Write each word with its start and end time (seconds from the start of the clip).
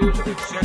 You. 0.00 0.59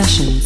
S. 0.00 0.39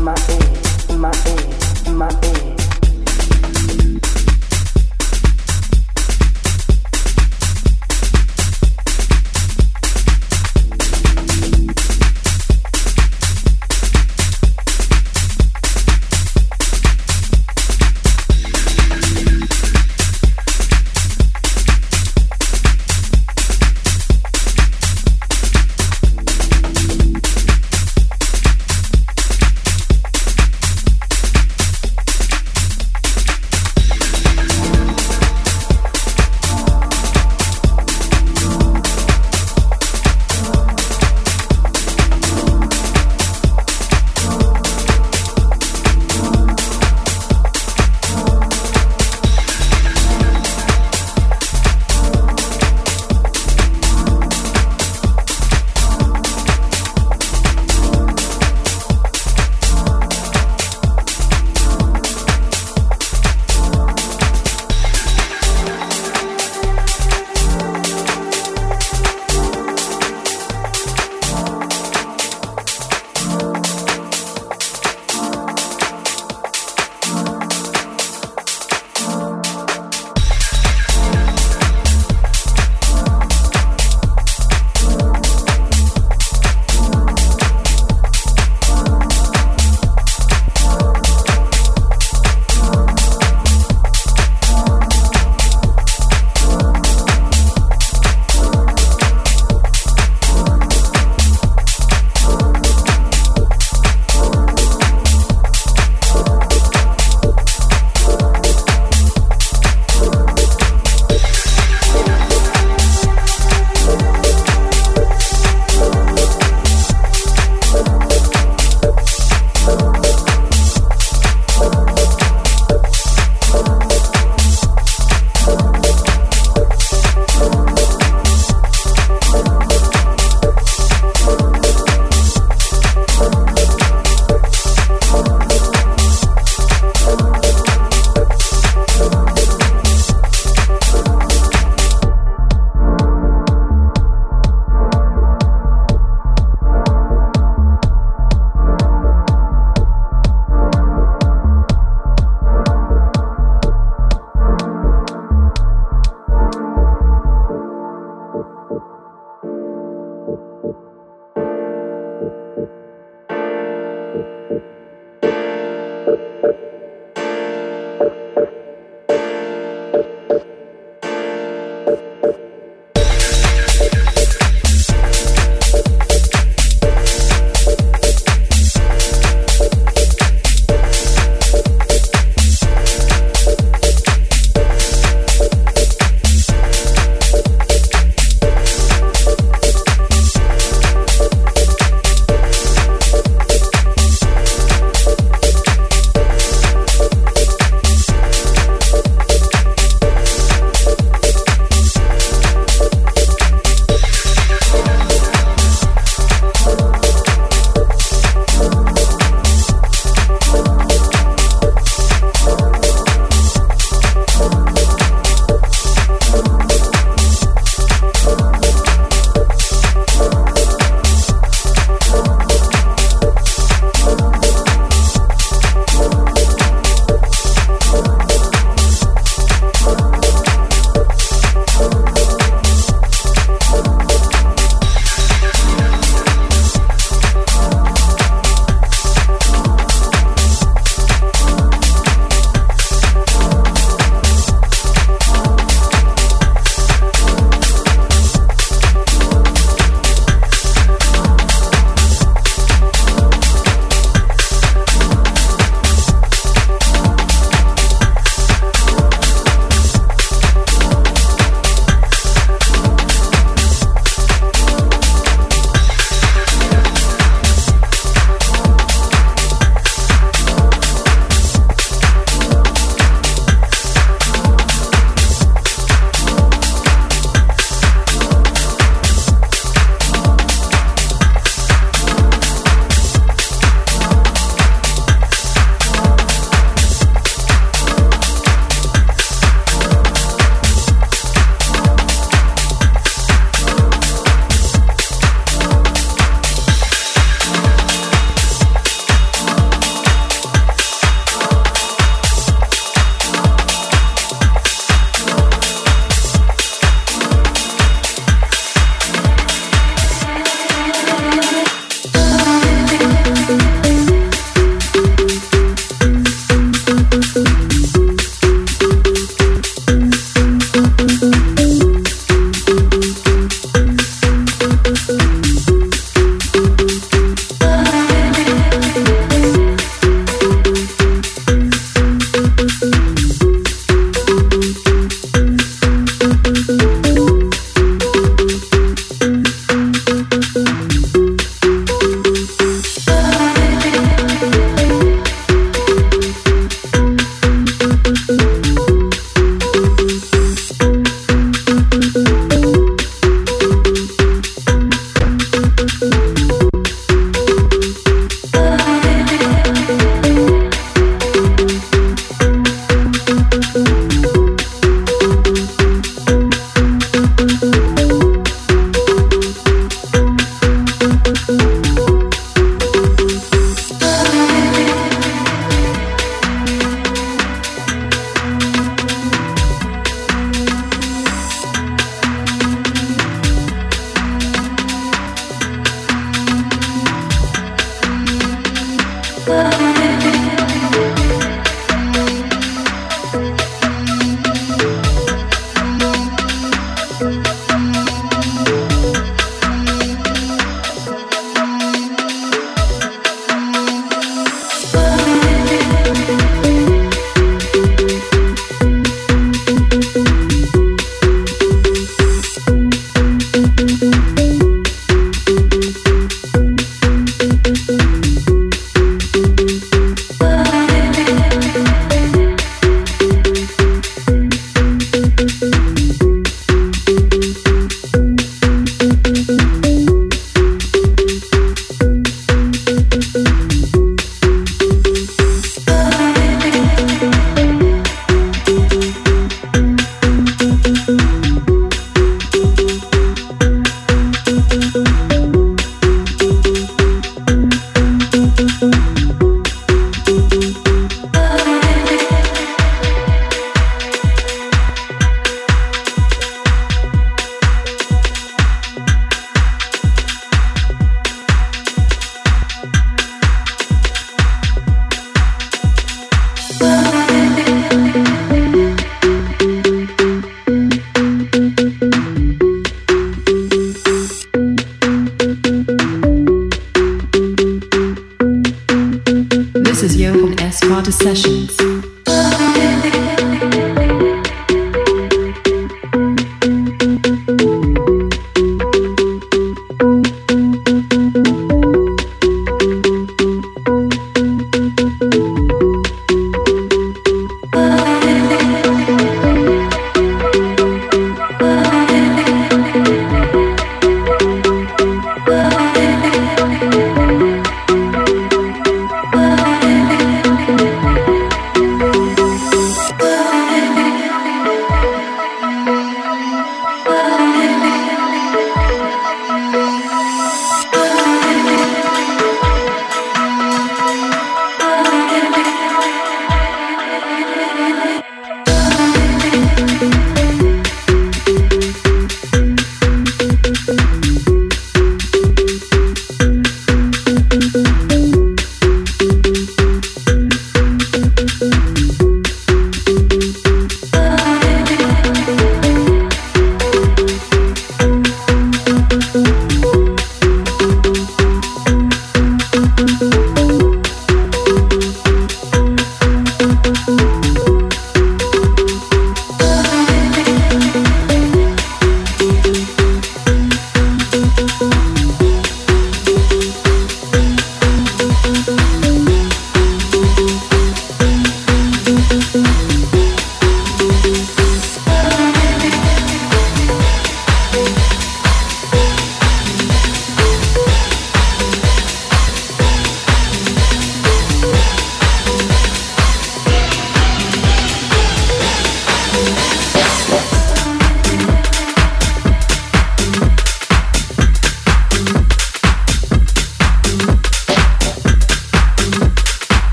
in 0.00 0.06
my 0.06 0.14
ear, 0.30 0.88
in 0.88 0.98
my 0.98 1.12
ear, 1.26 1.86
in 1.86 1.94
my 1.94 2.08
ear. 2.24 2.59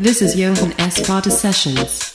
This 0.00 0.22
is 0.22 0.34
Johan 0.34 0.72
S. 0.80 1.06
Carter 1.06 1.28
Sessions. 1.28 2.14